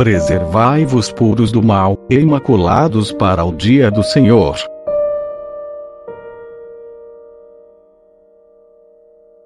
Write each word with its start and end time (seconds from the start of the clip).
Preservai-vos 0.00 1.12
puros 1.12 1.52
do 1.52 1.62
mal, 1.62 1.94
imaculados 2.08 3.12
para 3.12 3.44
o 3.44 3.52
dia 3.52 3.90
do 3.90 4.02
Senhor. 4.02 4.56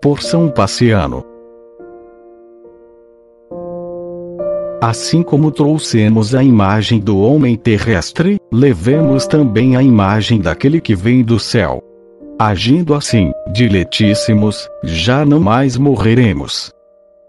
Por 0.00 0.22
São 0.22 0.48
Paciano. 0.48 1.24
Assim 4.80 5.24
como 5.24 5.50
trouxemos 5.50 6.36
a 6.36 6.44
imagem 6.44 7.00
do 7.00 7.18
homem 7.18 7.56
terrestre, 7.56 8.38
levemos 8.52 9.26
também 9.26 9.74
a 9.74 9.82
imagem 9.82 10.40
daquele 10.40 10.80
que 10.80 10.94
vem 10.94 11.24
do 11.24 11.40
céu. 11.40 11.82
Agindo 12.38 12.94
assim, 12.94 13.32
diletíssimos, 13.52 14.68
já 14.84 15.24
não 15.24 15.40
mais 15.40 15.76
morreremos. 15.76 16.72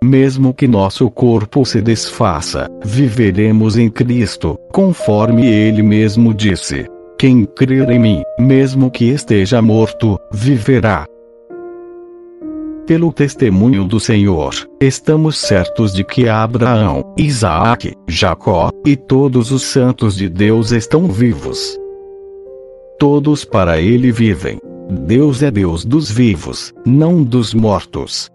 Mesmo 0.06 0.54
que 0.54 0.68
nosso 0.68 1.10
corpo 1.10 1.66
se 1.66 1.82
desfaça, 1.82 2.70
viveremos 2.84 3.76
em 3.76 3.90
Cristo, 3.90 4.56
conforme 4.72 5.48
ele 5.48 5.82
mesmo 5.82 6.32
disse: 6.32 6.86
Quem 7.18 7.44
crer 7.44 7.90
em 7.90 7.98
mim, 7.98 8.22
mesmo 8.38 8.92
que 8.92 9.06
esteja 9.06 9.64
morto, 9.64 10.20
viverá. 10.32 11.08
Pelo 12.86 13.12
testemunho 13.12 13.84
do 13.84 14.00
Senhor, 14.00 14.54
estamos 14.80 15.40
certos 15.40 15.92
de 15.92 16.04
que 16.04 16.30
Abraão, 16.30 17.04
Isaac, 17.18 17.96
Jacó 18.08 18.70
e 18.86 18.96
todos 18.96 19.52
os 19.52 19.64
santos 19.64 20.16
de 20.16 20.30
Deus 20.30 20.72
estão 20.72 21.08
vivos. 21.08 21.76
Todos 23.00 23.44
para 23.44 23.82
ele 23.82 24.12
vivem. 24.12 24.60
Deus 25.08 25.42
é 25.42 25.50
Deus 25.50 25.84
dos 25.84 26.12
vivos, 26.12 26.72
não 26.86 27.24
dos 27.24 27.56
mortos. 27.56 28.30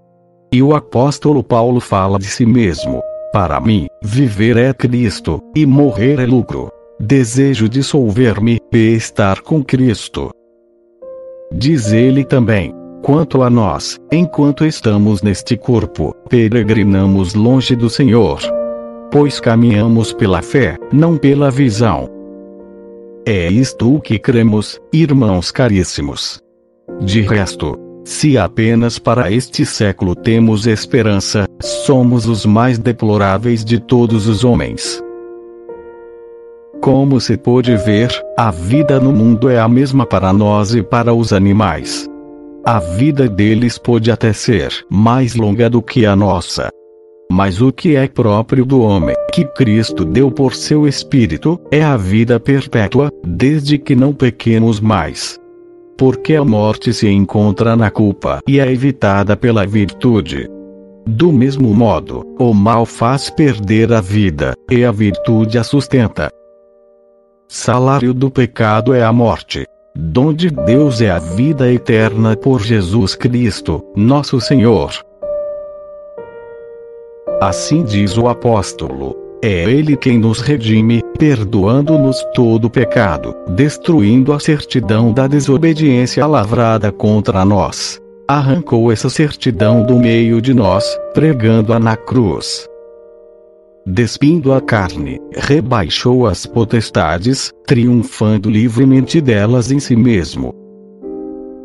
E 0.53 0.63
o 0.63 0.75
apóstolo 0.75 1.45
Paulo 1.45 1.79
fala 1.81 2.19
de 2.19 2.27
si 2.27 2.45
mesmo: 2.45 3.01
Para 3.33 3.61
mim, 3.61 3.87
viver 4.03 4.57
é 4.57 4.75
Cristo, 4.75 5.41
e 5.55 5.65
morrer 5.65 6.19
é 6.19 6.27
lucro. 6.27 6.71
Desejo 6.99 7.69
dissolver-me 7.69 8.59
e 8.73 8.95
estar 8.95 9.41
com 9.43 9.63
Cristo. 9.63 10.31
Diz 11.53 11.93
ele 11.93 12.25
também: 12.25 12.75
Quanto 13.03 13.43
a 13.43 13.49
nós, 13.49 13.97
enquanto 14.13 14.67
estamos 14.67 15.23
neste 15.23 15.57
corpo, 15.57 16.15
peregrinamos 16.29 17.35
longe 17.35 17.77
do 17.77 17.89
Senhor. 17.89 18.41
Pois 19.13 19.39
caminhamos 19.39 20.13
pela 20.13 20.43
fé, 20.43 20.77
não 20.93 21.17
pela 21.17 21.51
visão. 21.51 22.09
É 23.25 23.49
isto 23.49 23.97
o 23.97 24.01
que 24.01 24.19
cremos, 24.19 24.81
irmãos 24.93 25.51
caríssimos. 25.53 26.41
De 27.01 27.21
resto, 27.23 27.79
se 28.11 28.37
apenas 28.37 28.99
para 28.99 29.31
este 29.31 29.65
século 29.65 30.17
temos 30.17 30.67
esperança, 30.67 31.47
somos 31.63 32.27
os 32.27 32.45
mais 32.45 32.77
deploráveis 32.77 33.65
de 33.65 33.79
todos 33.79 34.27
os 34.27 34.43
homens. 34.43 35.01
Como 36.81 37.21
se 37.21 37.37
pôde 37.37 37.77
ver, 37.77 38.11
a 38.37 38.51
vida 38.51 38.99
no 38.99 39.13
mundo 39.13 39.49
é 39.49 39.61
a 39.61 39.69
mesma 39.69 40.05
para 40.05 40.33
nós 40.33 40.75
e 40.75 40.83
para 40.83 41.15
os 41.15 41.33
animais. 41.33 42.11
A 42.67 42.81
vida 42.81 43.29
deles 43.29 43.79
pode 43.79 44.11
até 44.11 44.33
ser 44.33 44.73
mais 44.91 45.37
longa 45.37 45.71
do 45.71 45.81
que 45.81 46.05
a 46.05 46.17
nossa. 46.17 46.69
Mas 47.31 47.63
o 47.63 47.71
que 47.73 47.95
é 47.95 48.09
próprio 48.09 48.65
do 48.65 48.81
homem, 48.81 49.15
que 49.33 49.45
Cristo 49.45 50.05
deu 50.05 50.33
por 50.33 50.53
seu 50.57 50.85
Espírito, 50.85 51.61
é 51.71 51.81
a 51.81 51.97
vida 51.97 52.41
perpétua, 52.41 53.09
desde 53.25 53.79
que 53.79 53.95
não 53.95 54.13
pequemos 54.13 54.81
mais. 54.81 55.40
Porque 56.01 56.35
a 56.35 56.43
morte 56.43 56.95
se 56.95 57.11
encontra 57.11 57.77
na 57.77 57.91
culpa 57.91 58.41
e 58.49 58.59
é 58.59 58.73
evitada 58.73 59.37
pela 59.37 59.67
virtude. 59.67 60.49
Do 61.07 61.31
mesmo 61.31 61.75
modo, 61.75 62.25
o 62.39 62.55
mal 62.55 62.87
faz 62.87 63.29
perder 63.29 63.93
a 63.93 64.01
vida, 64.01 64.55
e 64.71 64.83
a 64.83 64.91
virtude 64.91 65.59
a 65.59 65.63
sustenta. 65.63 66.31
Salário 67.47 68.15
do 68.15 68.31
pecado 68.31 68.95
é 68.95 69.05
a 69.05 69.13
morte. 69.13 69.67
Dom 69.95 70.33
de 70.33 70.49
Deus 70.49 71.03
é 71.03 71.11
a 71.11 71.19
vida 71.19 71.71
eterna 71.71 72.35
por 72.35 72.63
Jesus 72.63 73.15
Cristo, 73.15 73.85
nosso 73.95 74.41
Senhor. 74.41 74.91
Assim 77.43 77.85
diz 77.85 78.17
o 78.17 78.27
apóstolo. 78.27 79.20
É 79.43 79.71
Ele 79.71 79.97
quem 79.97 80.19
nos 80.19 80.41
redime, 80.41 81.03
perdoando-nos 81.19 82.23
todo 82.35 82.69
pecado, 82.69 83.35
destruindo 83.49 84.35
a 84.35 84.39
certidão 84.39 85.13
da 85.13 85.27
desobediência 85.27 86.27
lavrada 86.27 86.93
contra 86.93 87.43
nós. 87.45 87.99
Arrancou 88.29 88.93
essa 88.93 89.09
certidão 89.09 89.83
do 89.85 89.97
meio 89.97 90.43
de 90.43 90.53
nós, 90.53 90.85
pregando-a 91.15 91.81
na 91.81 91.97
cruz. 91.97 92.69
Despindo 93.87 94.53
a 94.53 94.61
carne, 94.61 95.19
rebaixou 95.35 96.27
as 96.27 96.45
potestades, 96.45 97.51
triunfando 97.67 98.51
livremente 98.51 99.23
delas 99.23 99.73
em 99.73 99.81
si 99.81 99.97
mesmo 99.97 100.70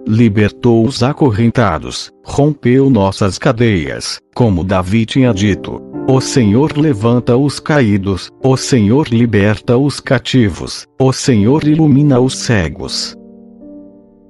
libertou 0.08 0.86
os 0.86 1.02
acorrentados, 1.02 2.12
rompeu 2.24 2.90
nossas 2.90 3.38
cadeias, 3.38 4.20
como 4.36 4.64
Davi 4.64 5.06
tinha 5.06 5.34
dito. 5.34 5.82
O 6.08 6.22
Senhor 6.22 6.78
levanta 6.78 7.36
os 7.36 7.60
caídos, 7.60 8.30
o 8.44 8.56
Senhor 8.56 9.08
liberta 9.08 9.78
os 9.78 10.00
cativos, 10.00 10.86
o 11.00 11.12
Senhor 11.12 11.64
ilumina 11.64 12.20
os 12.20 12.38
cegos. 12.38 13.16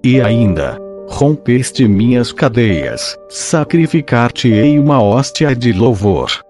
E 0.03 0.21
ainda, 0.21 0.77
rompeste 1.09 1.87
minhas 1.87 2.31
cadeias, 2.31 3.17
sacrificar-te-ei 3.27 4.79
uma 4.79 5.01
hóstia 5.01 5.55
de 5.55 5.73
louvor 5.73 6.44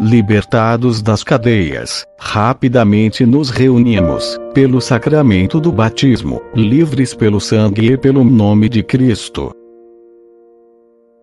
libertados 0.00 1.02
das 1.02 1.22
cadeias, 1.22 2.06
rapidamente 2.18 3.26
nos 3.26 3.50
reunimos, 3.50 4.38
pelo 4.54 4.80
sacramento 4.80 5.60
do 5.60 5.70
batismo, 5.70 6.40
livres 6.54 7.14
pelo 7.14 7.40
sangue 7.40 7.92
e 7.92 7.96
pelo 7.96 8.24
nome 8.24 8.68
de 8.68 8.82
Cristo. 8.82 9.52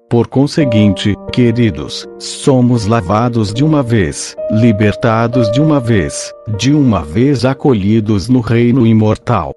Por 0.09 0.27
conseguinte, 0.27 1.15
queridos, 1.31 2.07
somos 2.17 2.87
lavados 2.87 3.53
de 3.53 3.63
uma 3.63 3.83
vez, 3.83 4.35
libertados 4.49 5.51
de 5.51 5.61
uma 5.61 5.79
vez, 5.79 6.33
de 6.57 6.73
uma 6.73 7.03
vez 7.03 7.45
acolhidos 7.45 8.27
no 8.27 8.39
reino 8.39 8.87
imortal. 8.87 9.53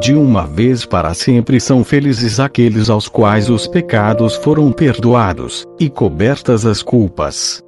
De 0.00 0.12
uma 0.14 0.44
vez 0.44 0.84
para 0.84 1.14
sempre 1.14 1.60
são 1.60 1.84
felizes 1.84 2.40
aqueles 2.40 2.90
aos 2.90 3.06
quais 3.06 3.48
os 3.48 3.68
pecados 3.68 4.34
foram 4.34 4.72
perdoados, 4.72 5.64
e 5.78 5.88
cobertas 5.88 6.66
as 6.66 6.82
culpas. 6.82 7.62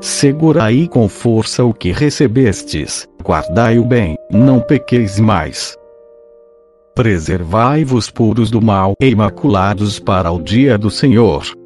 Segurai 0.00 0.86
com 0.86 1.08
força 1.08 1.64
o 1.64 1.74
que 1.74 1.90
recebestes, 1.90 3.08
guardai 3.24 3.80
o 3.80 3.84
bem, 3.84 4.16
não 4.30 4.60
pequeis 4.60 5.18
mais. 5.18 5.76
Preservai-vos 6.94 8.08
puros 8.08 8.48
do 8.48 8.60
mal 8.62 8.94
e 9.00 9.08
imaculados 9.08 9.98
para 9.98 10.30
o 10.30 10.40
dia 10.40 10.78
do 10.78 10.88
Senhor. 10.88 11.57